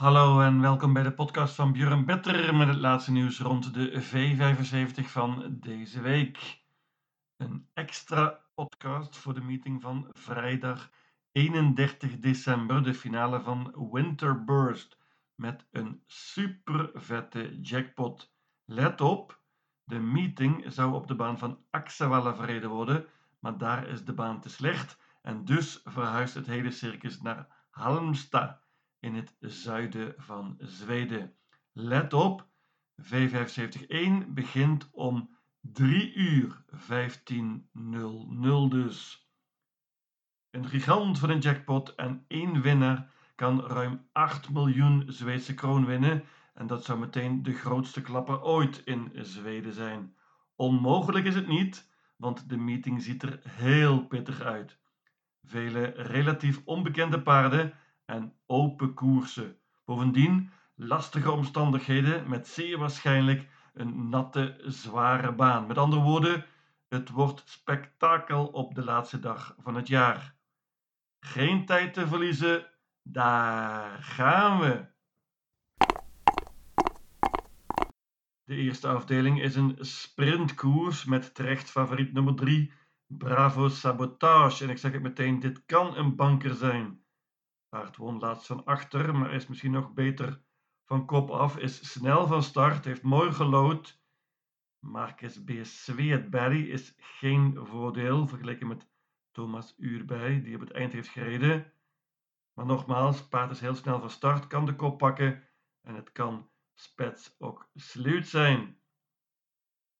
[0.00, 4.02] Hallo en welkom bij de podcast van Björn Better met het laatste nieuws rond de
[4.02, 6.62] V75 van deze week.
[7.36, 10.90] Een extra podcast voor de meeting van vrijdag
[11.32, 14.98] 31 december, de finale van Winter Burst,
[15.34, 18.32] met een super vette jackpot.
[18.64, 19.40] Let op,
[19.84, 23.06] de meeting zou op de baan van Axevalla verreden worden,
[23.38, 28.68] maar daar is de baan te slecht en dus verhuist het hele circus naar Halmstad
[29.00, 31.34] in het zuiden van Zweden.
[31.72, 32.48] Let op,
[33.02, 36.78] V75-1 begint om 3 uur 15.00
[38.68, 39.28] dus.
[40.50, 46.24] Een gigant van een jackpot en één winnaar kan ruim 8 miljoen Zweedse kroon winnen
[46.54, 50.16] en dat zou meteen de grootste klapper ooit in Zweden zijn.
[50.56, 54.78] Onmogelijk is het niet, want de meeting ziet er heel pittig uit.
[55.42, 57.74] Vele relatief onbekende paarden
[58.10, 59.56] en open koersen.
[59.84, 65.66] Bovendien lastige omstandigheden met zeer waarschijnlijk een natte, zware baan.
[65.66, 66.44] Met andere woorden,
[66.88, 70.34] het wordt spektakel op de laatste dag van het jaar.
[71.20, 72.66] Geen tijd te verliezen,
[73.02, 74.88] daar gaan we.
[78.44, 82.72] De eerste afdeling is een sprintkoers met terecht favoriet nummer 3,
[83.06, 84.64] Bravo Sabotage.
[84.64, 87.04] En ik zeg het meteen, dit kan een banker zijn.
[87.70, 90.42] Paard won laatst van achter, maar is misschien nog beter
[90.84, 91.58] van kop af.
[91.58, 94.02] Is snel van start, heeft mooi gelood.
[94.78, 95.50] Marcus B.
[95.62, 98.88] Sweetberry is geen voordeel vergeleken met
[99.30, 101.72] Thomas Uurbij, die op het eind heeft gereden.
[102.52, 105.48] Maar nogmaals, paard is heel snel van start, kan de kop pakken
[105.80, 108.78] en het kan spets ook sluit zijn.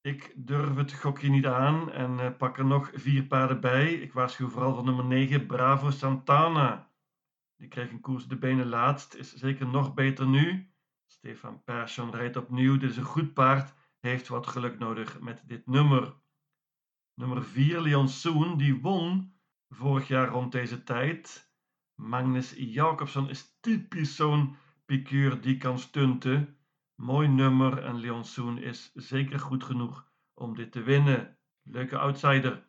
[0.00, 3.92] Ik durf het gokje niet aan en uh, pak er nog vier paarden bij.
[3.92, 6.89] Ik waarschuw vooral van nummer 9, Bravo Santana.
[7.60, 10.72] Die kreeg een koers de benen laatst, is zeker nog beter nu.
[11.06, 12.76] Stefan Persson rijdt opnieuw.
[12.76, 16.14] Dit is een goed paard, heeft wat geluk nodig met dit nummer.
[17.14, 19.34] Nummer 4, Leon Soon, die won
[19.68, 21.52] vorig jaar rond deze tijd.
[21.94, 26.56] Magnus Jacobson is typisch zo'n piqueur die kan stunten.
[26.94, 31.38] Mooi nummer en Leon Soon is zeker goed genoeg om dit te winnen.
[31.62, 32.68] Leuke outsider.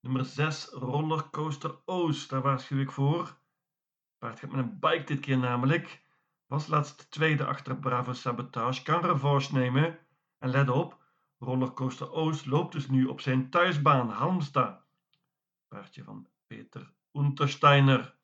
[0.00, 3.37] Nummer 6, Rollercoaster Oost, daar waarschuw ik voor.
[4.18, 6.02] Paard gaat met een bike dit keer namelijk.
[6.46, 8.82] Was laatst tweede achter Bravo Sabotage.
[8.82, 9.98] Kan revanche nemen.
[10.38, 11.02] En let op,
[11.38, 14.86] Rollercoaster Oost loopt dus nu op zijn thuisbaan, Halmstad.
[15.68, 18.16] Paardje van Peter Untersteiner.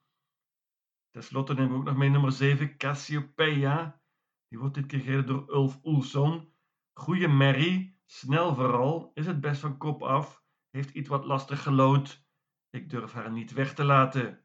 [1.11, 4.01] Ten slotte nemen we ook nog mee nummer 7, Cassiopeia.
[4.49, 6.53] Die wordt dit keer gereden door Ulf Oelson.
[6.93, 10.45] Goeie merrie, snel vooral, is het best van kop af.
[10.71, 12.27] Heeft iets wat lastig gelood.
[12.71, 14.44] Ik durf haar niet weg te laten.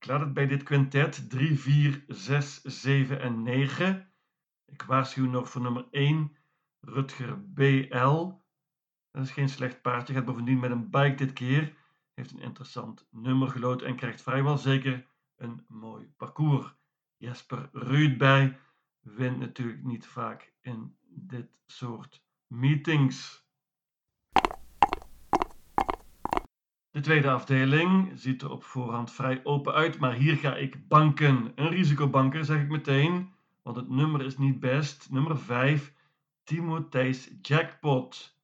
[0.00, 4.12] Ik laat het bij dit quintet 3, 4, 6, 7 en 9.
[4.66, 6.36] Ik waarschuw nog voor nummer 1,
[6.80, 8.32] Rutger BL.
[9.10, 11.76] Dat is geen slecht paardje, gaat bovendien met een bike dit keer.
[12.14, 15.06] Heeft een interessant nummer gelood en krijgt vrijwel zeker
[15.36, 16.74] een mooi parcours.
[17.16, 18.58] Jesper Ruudbij
[19.00, 23.39] wint natuurlijk niet vaak in dit soort meetings.
[27.00, 31.52] De tweede afdeling ziet er op voorhand vrij open uit, maar hier ga ik banken.
[31.54, 35.10] Een risicobanker zeg ik meteen, want het nummer is niet best.
[35.10, 35.94] Nummer 5,
[36.44, 38.36] Timotheus Jackpot.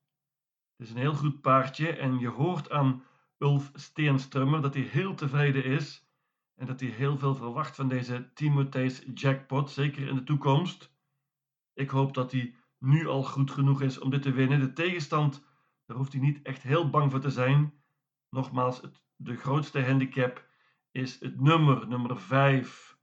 [0.76, 3.02] Het is een heel goed paardje en je hoort aan
[3.38, 6.08] Ulf Steenstrummer dat hij heel tevreden is
[6.54, 10.92] en dat hij heel veel verwacht van deze Timotheus Jackpot, zeker in de toekomst.
[11.74, 14.60] Ik hoop dat hij nu al goed genoeg is om dit te winnen.
[14.60, 15.44] De tegenstand,
[15.86, 17.84] daar hoeft hij niet echt heel bang voor te zijn.
[18.36, 20.44] Nogmaals, het, de grootste handicap
[20.90, 22.98] is het nummer, nummer 5.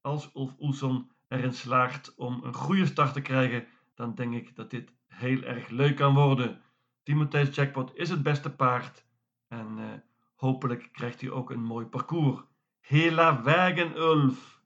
[0.00, 4.70] Als Ulf Oelson erin slaagt om een goede start te krijgen, dan denk ik dat
[4.70, 6.62] dit heel erg leuk kan worden.
[7.02, 9.06] Timotheus Jackpot is het beste paard
[9.48, 9.84] en uh,
[10.34, 12.42] hopelijk krijgt hij ook een mooi parcours.
[12.80, 14.60] Hela Wagen Ulf.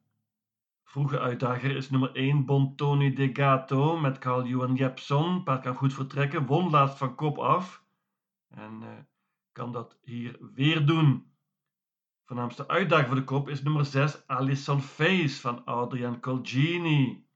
[0.84, 5.42] Vroege uitdager is nummer 1 Bontoni de Gato met Carl Johan Jepson.
[5.42, 7.84] Paard kan goed vertrekken, won laatst van kop af.
[8.48, 8.88] En uh,
[9.58, 11.32] kan dat hier weer doen.
[12.24, 17.26] Voornaamste uitdager voor de kop is nummer 6, Alison Face van Adrian Colgini.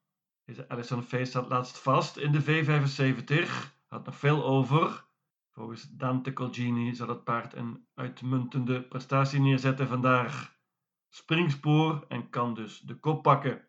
[0.45, 3.51] Deze Alison Face zat laatst vast in de V75,
[3.89, 5.07] had nog veel over.
[5.51, 10.57] Volgens Dante Colgini zal het paard een uitmuntende prestatie neerzetten vandaag.
[11.09, 13.69] Springspoor en kan dus de kop pakken.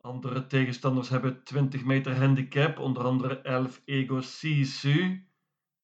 [0.00, 5.28] Andere tegenstanders hebben 20 meter handicap, onder andere 11 Ego Sisu.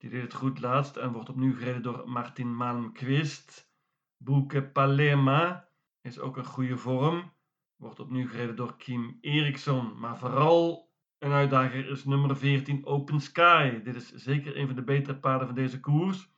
[0.00, 3.70] Die deed het goed laatst en wordt opnieuw gereden door Martin Malmquist.
[4.17, 5.69] Boeke Palema
[6.00, 7.32] is ook een goede vorm.
[7.76, 9.99] wordt opnieuw gereden door Kim Eriksson.
[9.99, 13.81] Maar vooral een uitdager is nummer 14 Open Sky.
[13.82, 16.32] Dit is zeker een van de betere paarden van deze koers.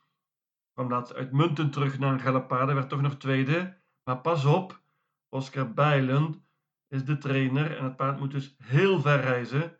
[0.73, 3.81] Kwam laatst uitmuntend terug naar een galopade, werd toch nog tweede.
[4.03, 4.81] Maar pas op,
[5.29, 6.43] Oscar Bijlend
[6.87, 9.77] is de trainer en het paard moet dus heel ver reizen.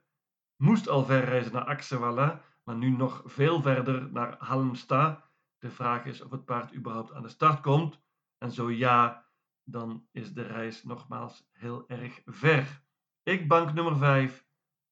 [0.55, 5.31] Moest al ver reizen naar Axewalla, maar nu nog veel verder naar Halmstad.
[5.57, 8.01] De vraag is of het paard überhaupt aan de start komt.
[8.37, 9.27] En zo ja,
[9.63, 12.83] dan is de reis nogmaals heel erg ver.
[13.23, 14.45] Ik bank nummer 5,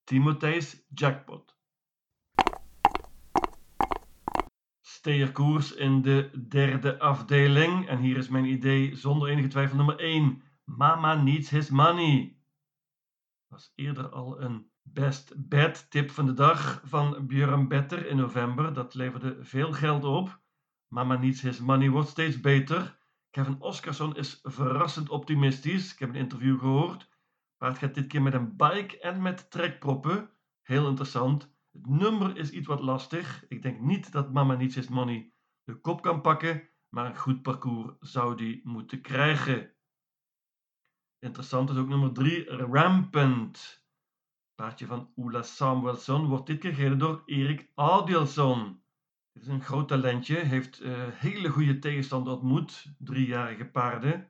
[0.03, 1.59] Timotheus Jackpot.
[4.81, 7.87] Steerkoers in de derde afdeling.
[7.87, 10.41] En hier is mijn idee zonder enige twijfel nummer 1.
[10.63, 12.35] Mama needs his money.
[13.47, 18.73] Was eerder al een best bad tip van de dag van Björn Better in november.
[18.73, 20.41] Dat leverde veel geld op.
[20.87, 22.99] Mama needs his money wordt steeds beter.
[23.29, 25.93] Kevin Oscarsson is verrassend optimistisch.
[25.93, 27.09] Ik heb een interview gehoord.
[27.57, 30.29] Paard gaat dit keer met een bike en met trekproppen.
[30.61, 31.55] Heel interessant.
[31.71, 33.45] Het nummer is iets wat lastig.
[33.47, 37.41] Ik denk niet dat Mama Needs His Money de kop kan pakken, maar een goed
[37.41, 39.73] parcours zou die moeten krijgen.
[41.19, 43.80] Interessant is ook nummer 3, Rampant.
[44.61, 48.81] Paardje van Ola Samuelsson wordt dit keer gereden door Erik Adielsson.
[49.33, 54.27] Dit is een groot talentje, heeft uh, hele goede tegenstander ontmoet, driejarige paarden.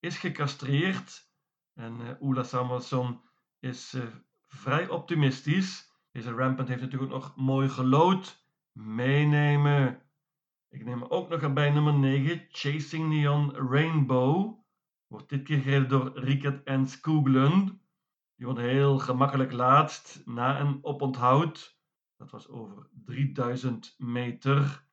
[0.00, 1.30] Is gecastreerd
[1.74, 3.20] en uh, Ola Samuelsson
[3.60, 4.02] is uh,
[4.46, 5.92] vrij optimistisch.
[6.12, 8.44] Deze Rampant heeft natuurlijk nog mooi gelood.
[8.72, 10.02] Meenemen.
[10.68, 14.58] Ik neem ook nog erbij nummer 9, Chasing Neon Rainbow.
[15.06, 16.88] Wordt dit keer gereden door Rickert en.
[18.40, 21.78] Die wordt heel gemakkelijk laatst na een oponthoud.
[22.16, 24.86] Dat was over 3000 meter.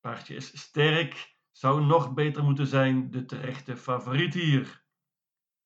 [0.00, 1.36] Paardje is sterk.
[1.50, 3.10] Zou nog beter moeten zijn.
[3.10, 4.84] De terechte favoriet hier.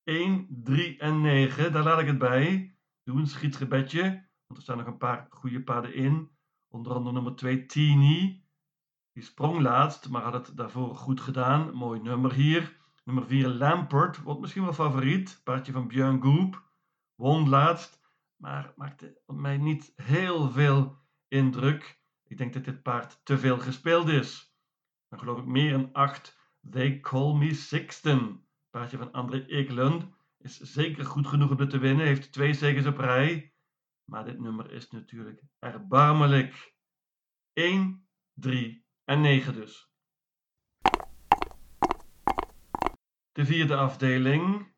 [0.04, 1.72] 1, 3 en 9.
[1.72, 2.76] Daar laat ik het bij.
[3.02, 4.02] Doe een schietgebedje.
[4.46, 6.30] Want er staan nog een paar goede paarden in.
[6.68, 8.44] Onder andere nummer 2 Teeny.
[9.12, 11.74] Die sprong laatst, maar had het daarvoor goed gedaan.
[11.74, 12.76] Mooi nummer hier.
[13.04, 14.22] Nummer 4 Lampert.
[14.22, 15.40] Wordt misschien wel favoriet.
[15.44, 16.70] Paardje van Björn Goop.
[17.22, 18.00] Won laatst
[18.36, 20.98] maar maakte op mij niet heel veel
[21.28, 22.00] indruk.
[22.22, 24.56] Ik denk dat dit paard te veel gespeeld is.
[25.08, 26.38] Dan geloof ik meer een 8.
[26.70, 28.46] They Call Me Sixten.
[28.70, 30.06] Paardje van André Ekelund
[30.38, 32.06] is zeker goed genoeg om dit te winnen.
[32.06, 33.54] Heeft twee zegens op rij.
[34.04, 36.74] Maar dit nummer is natuurlijk erbarmelijk.
[37.52, 39.90] 1, 3 en 9 dus.
[43.32, 44.71] De vierde afdeling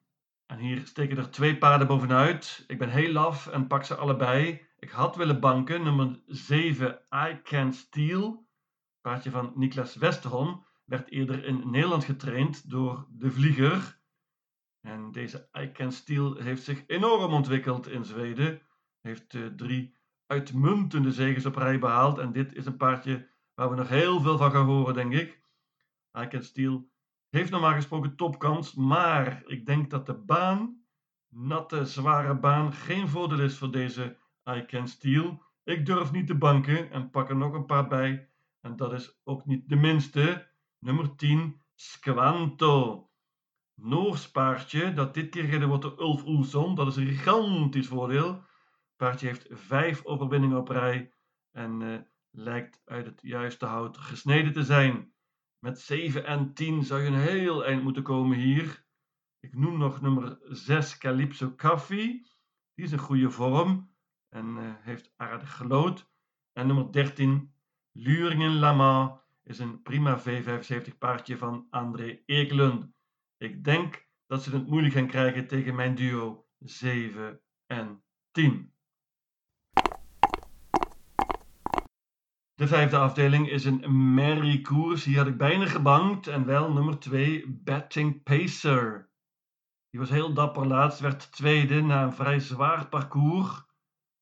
[0.65, 2.65] hier steken er twee paarden bovenuit.
[2.67, 4.67] Ik ben heel laf en pak ze allebei.
[4.79, 5.83] Ik had willen banken.
[5.83, 8.47] Nummer 7, I Can Steal.
[9.01, 10.67] Paardje van Niklas Westerholm.
[10.85, 14.01] Werd eerder in Nederland getraind door de vlieger.
[14.81, 18.63] En deze I Can Steal heeft zich enorm ontwikkeld in Zweden.
[19.01, 19.97] Heeft uh, drie
[20.27, 22.19] uitmuntende zegens op rij behaald.
[22.19, 25.43] En dit is een paardje waar we nog heel veel van gaan horen, denk ik.
[26.19, 26.93] I Can Steal
[27.35, 30.85] heeft normaal gesproken topkans, maar ik denk dat de baan,
[31.29, 34.17] natte, zware baan, geen voordeel is voor deze
[34.51, 35.43] I Can Steel.
[35.65, 38.29] Ik durf niet te banken en pak er nog een paar bij.
[38.61, 40.51] En dat is ook niet de minste.
[40.79, 43.09] Nummer 10, Squanto.
[43.75, 46.75] Noors paardje, dat dit keer gereden wordt door Ulf Oelson.
[46.75, 48.43] Dat is een gigantisch voordeel.
[48.97, 51.13] Paardje heeft vijf overwinningen op rij
[51.51, 51.99] en uh,
[52.31, 55.14] lijkt uit het juiste hout gesneden te zijn.
[55.65, 58.85] Met 7 en 10 zou je een heel eind moeten komen hier.
[59.41, 62.27] Ik noem nog nummer 6 Calypso Coffee.
[62.75, 63.95] Die is in goede vorm
[64.29, 66.11] en uh, heeft aardig gelood.
[66.53, 67.55] En nummer 13
[67.93, 72.93] Luringen Lama is een prima V75 paardje van André Ekelund.
[73.37, 78.74] Ik denk dat ze het moeilijk gaan krijgen tegen mijn duo 7 en 10.
[82.57, 85.05] De vijfde afdeling is een merry koers.
[85.05, 86.27] Hier had ik bijna gebankt.
[86.27, 89.11] En wel nummer 2, Betting Pacer.
[89.91, 93.65] Die was heel dapper laatst, werd tweede na een vrij zwaar parcours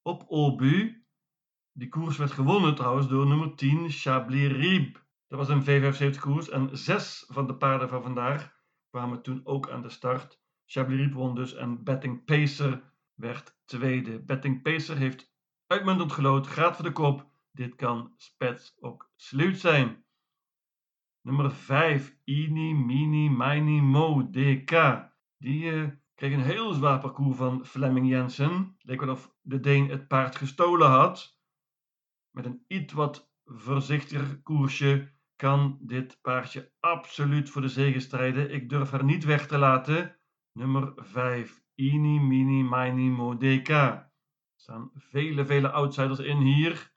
[0.03, 1.05] op Obu.
[1.73, 5.05] Die koers werd gewonnen trouwens door nummer 10, Chablis Rieb.
[5.27, 5.63] Dat was een
[6.15, 8.53] V75 koers en zes van de paarden van vandaag
[8.91, 10.41] kwamen toen ook aan de start.
[10.67, 12.83] Chablis Rieb won dus en Betting Pacer
[13.15, 14.23] werd tweede.
[14.23, 15.35] Betting Pacer heeft
[15.67, 20.05] uitmuntend gelood, gaat voor de kop dit kan spets ook sluit zijn.
[21.21, 24.73] Nummer 5, Ini, Mini, Mini, Mo, DK.
[25.39, 28.77] Die uh, kreeg een heel zwaar parcours van Fleming Jensen.
[28.79, 31.41] Leek wel of de Deen het paard gestolen had.
[32.31, 38.51] Met een iets wat voorzichtiger koersje kan dit paardje absoluut voor de zege strijden.
[38.51, 40.19] Ik durf haar niet weg te laten.
[40.53, 43.93] Nummer 5, Ini, Mini, Mini, Modeka.
[43.93, 44.11] Er
[44.55, 46.92] staan vele, vele outsiders in hier.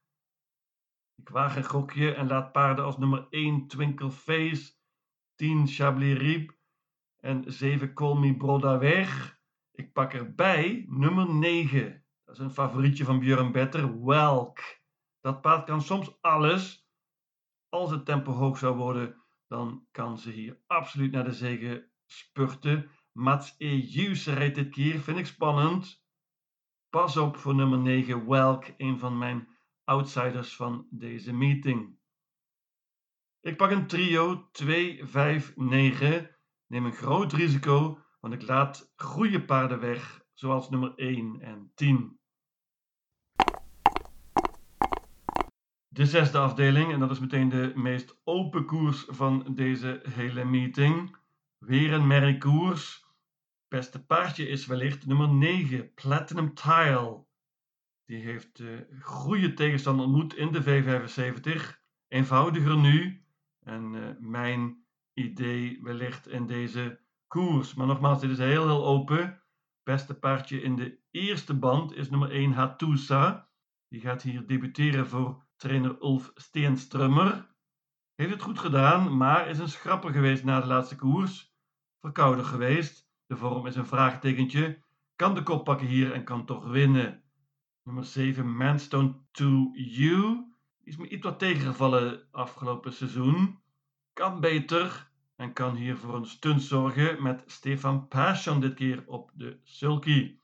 [1.15, 4.73] Ik waag een gokje en laat paarden als nummer 1 Twinkle Face,
[5.35, 6.57] 10 Chablis Riep
[7.17, 9.39] en 7 Call Me Broda weg.
[9.71, 12.05] Ik pak erbij nummer 9.
[12.23, 14.59] Dat is een favorietje van Björn Better, Welk.
[15.21, 16.89] Dat paard kan soms alles.
[17.69, 22.89] Als het tempo hoog zou worden, dan kan ze hier absoluut naar de zege spurten.
[23.11, 26.03] Mats Ejus rijdt dit keer, vind ik spannend.
[26.89, 29.54] Pas op voor nummer 9, Welk, een van mijn
[29.85, 31.97] outsiders van deze meeting.
[33.41, 36.35] Ik pak een trio 2, 5, 9.
[36.67, 42.19] Neem een groot risico, want ik laat goede paarden weg, zoals nummer 1 en 10.
[45.87, 51.17] De zesde afdeling, en dat is meteen de meest open koers van deze hele meeting.
[51.57, 53.05] Weer een merkkoers.
[53.67, 57.24] Beste paardje is wellicht nummer 9, Platinum Tile.
[58.05, 61.83] Die heeft uh, goede tegenstander ontmoet in de V75.
[62.07, 63.23] Eenvoudiger nu.
[63.59, 67.73] En uh, mijn idee wellicht in deze koers.
[67.73, 69.41] Maar nogmaals, dit is heel heel open.
[69.83, 73.49] Beste paardje in de eerste band is nummer 1 Hattusa.
[73.87, 77.55] Die gaat hier debuteren voor trainer Ulf Steenstrummer.
[78.15, 81.53] Heeft het goed gedaan, maar is een schrapper geweest na de laatste koers.
[82.01, 83.09] Verkouden geweest.
[83.25, 84.83] De vorm is een vraagtekentje.
[85.15, 87.24] Kan de kop pakken hier en kan toch winnen.
[87.85, 90.53] Nummer 7, Manstone to You.
[90.83, 93.59] Is me iets wat tegengevallen afgelopen seizoen.
[94.13, 99.31] Kan beter en kan hier voor een stunt zorgen met Stefan Passion dit keer op
[99.33, 100.39] de sulky.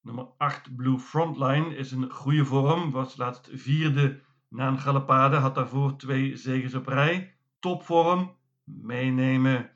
[0.00, 2.90] Nummer 8, Blue Frontline, is een goede vorm.
[2.90, 5.36] Was laatst vierde na een galopade.
[5.36, 7.36] Had daarvoor twee zegens op rij.
[7.58, 8.36] Topvorm.
[8.64, 9.70] Meenemen.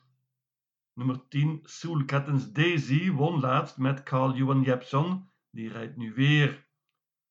[0.92, 5.34] Nummer 10, Soul Kattens Daisy, won laatst met Carl Johan Jepson.
[5.56, 6.68] Die rijdt nu weer.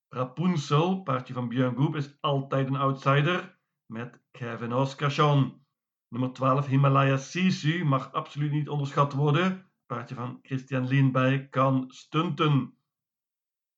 [0.08, 5.66] Rapunzel, paardje van Björn Goep, is altijd een outsider met Kevin Oskarsson.
[6.08, 9.72] Nummer 12, Himalaya Sisu, mag absoluut niet onderschat worden.
[9.86, 12.78] Paardje van Christian Lienbij kan stunten.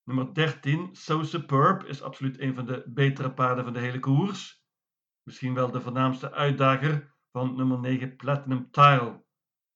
[0.04, 4.66] Nummer 13, So Superb, is absoluut een van de betere paarden van de hele koers.
[5.24, 9.26] Misschien wel de voornaamste uitdager van nummer 9, Platinum Tile.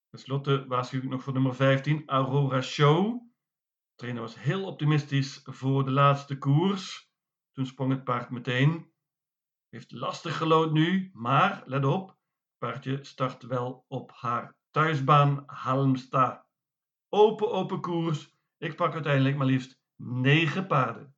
[0.10, 3.30] Ten slotte waarschuw ik nog voor nummer 15, Aurora Show.
[4.02, 7.12] Trainer was heel optimistisch voor de laatste koers.
[7.52, 8.92] Toen sprong het paard meteen.
[9.70, 12.18] Heeft lastig gelood nu, maar let op, het
[12.58, 16.46] paardje start wel op haar thuisbaan Halmstad.
[17.10, 18.36] Open, open koers.
[18.58, 21.16] Ik pak uiteindelijk maar liefst 9 paarden.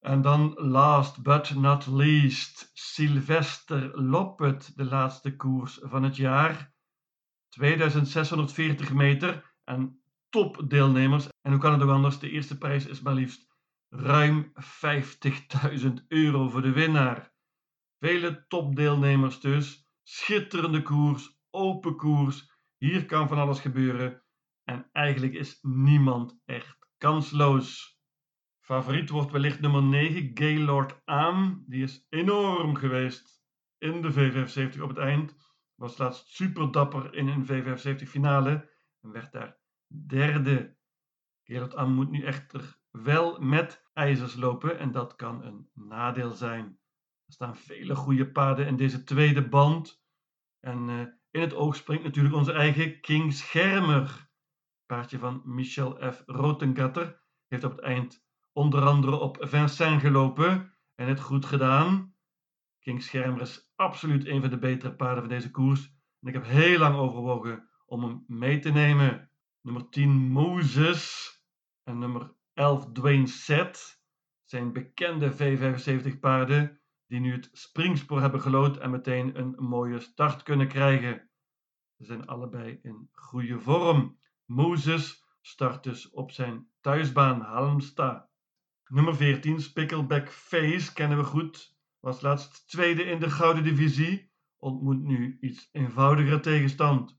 [0.00, 6.74] En dan last but not least, Sylvester Loppet, de laatste koers van het jaar.
[7.48, 9.99] 2640 meter en
[10.30, 11.28] topdeelnemers.
[11.40, 12.18] En hoe kan het ook anders?
[12.18, 13.48] De eerste prijs is maar liefst
[13.88, 14.52] ruim
[15.78, 17.32] 50.000 euro voor de winnaar.
[17.98, 19.88] Vele topdeelnemers dus.
[20.02, 22.58] Schitterende koers, open koers.
[22.76, 24.22] Hier kan van alles gebeuren.
[24.64, 27.98] En eigenlijk is niemand echt kansloos.
[28.60, 31.64] Favoriet wordt wellicht nummer 9, Gaylord Aam.
[31.66, 33.42] Die is enorm geweest
[33.78, 35.36] in de V75 op het eind.
[35.74, 38.70] Was laatst super dapper in een V75 finale
[39.00, 39.59] en werd daar
[39.90, 40.76] derde.
[41.42, 46.64] Gaylord Aam moet nu echter wel met ijzers lopen en dat kan een nadeel zijn.
[47.26, 50.02] Er staan vele goede paarden in deze tweede band.
[50.60, 54.28] En uh, in het oog springt natuurlijk onze eigen King Schermer.
[54.86, 56.22] Paardje van Michel F.
[56.26, 62.14] Rotengatter heeft op het eind onder andere op Vincent gelopen en het goed gedaan.
[62.78, 65.84] King Schermer is absoluut een van de betere paarden van deze koers.
[66.20, 69.29] En ik heb heel lang overwogen om hem mee te nemen.
[69.62, 71.34] Nummer 10 Moses
[71.82, 74.02] en nummer 11 Dwayne Set
[74.44, 80.42] zijn bekende V75 paarden die nu het springspoor hebben gelood en meteen een mooie start
[80.42, 81.30] kunnen krijgen.
[81.96, 84.18] Ze zijn allebei in goede vorm.
[84.44, 88.28] Moses start dus op zijn thuisbaan Halmstad.
[88.86, 91.76] Nummer 14, Spickleback Face, kennen we goed.
[91.98, 94.32] Was laatst tweede in de gouden divisie.
[94.56, 97.18] Ontmoet nu iets eenvoudigere tegenstand.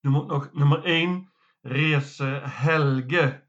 [0.00, 3.48] Noem ook nog nummer 1, Reese Helge.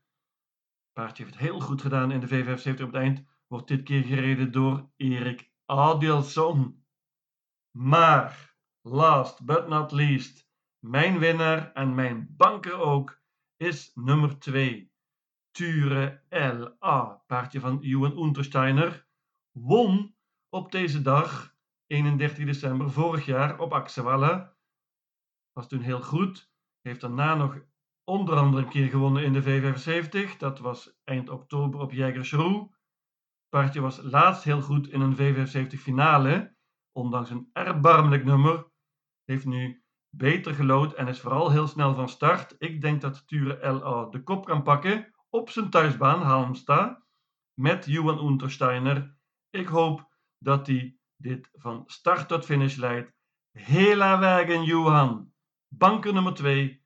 [0.93, 3.23] Paardje heeft het heel goed gedaan in de V75 op het eind.
[3.47, 6.85] Wordt dit keer gereden door Erik Adelsson.
[7.77, 10.49] Maar, last but not least,
[10.79, 13.21] mijn winnaar en mijn banker ook
[13.57, 14.93] is nummer 2.
[15.51, 17.23] Ture L.A.
[17.27, 19.07] Paardje van Johan Untersteiner.
[19.51, 20.15] Won
[20.49, 21.55] op deze dag,
[21.87, 24.55] 31 december vorig jaar, op Axewalla.
[25.51, 26.51] Was toen heel goed.
[26.81, 27.59] Heeft daarna nog
[28.03, 30.37] onder andere een keer gewonnen in de V75.
[30.37, 32.69] Dat was eind oktober op Jägersroe.
[33.49, 36.55] Paardje was laatst heel goed in een V75 finale,
[36.91, 38.69] ondanks een erbarmelijk nummer.
[39.23, 42.55] Heeft nu beter gelood en is vooral heel snel van start.
[42.57, 47.01] Ik denk dat Ture LA de kop kan pakken op zijn thuisbaan Halmstad
[47.53, 49.15] met Johan Untersteiner.
[49.49, 53.13] Ik hoop dat hij dit van start tot finish leidt.
[53.51, 55.33] Hela wegen Johan.
[55.67, 56.80] Banker nummer 2,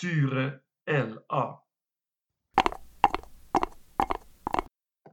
[0.00, 1.62] Ture LA.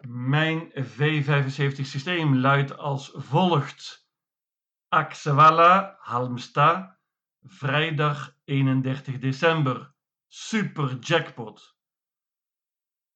[0.07, 4.07] Mijn V75 systeem luidt als volgt.
[4.87, 6.99] Axewalla, Halmstad,
[7.41, 9.93] vrijdag 31 december.
[10.27, 11.77] Super jackpot.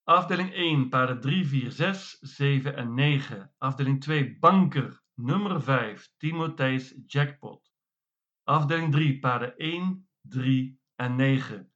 [0.04, 3.54] Afdeling 1, paarden 3, 4, 6, 7 en 9.
[3.58, 7.74] Afdeling 2, banker, nummer 5, Timotheus jackpot.
[8.44, 11.72] Afdeling 3, paarden 1, 3 en 9.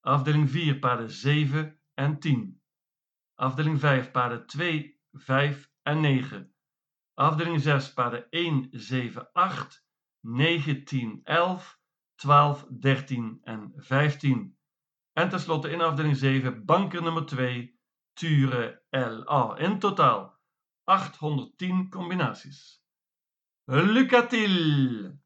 [0.00, 2.60] Afdeling 4, paarden 7 en 10.
[3.34, 6.50] Afdeling 5, paarden 2, 5 en 9.
[7.14, 9.84] Afdeling 6, paarden 1, 7, 8,
[10.20, 11.78] 9, 10, 11,
[12.14, 14.56] 12, 13 en 15.
[15.12, 17.76] En tenslotte in afdeling 7, banker nummer 2,
[18.12, 19.56] Ture LA.
[19.58, 20.38] In totaal
[20.84, 22.82] 810 combinaties.
[23.64, 25.18] Lucatil!